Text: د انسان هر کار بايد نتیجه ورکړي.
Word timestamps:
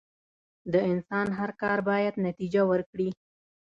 د 0.73 0.75
انسان 0.91 1.27
هر 1.37 1.51
کار 1.61 1.77
بايد 1.89 2.13
نتیجه 2.27 2.61
ورکړي. 2.71 3.09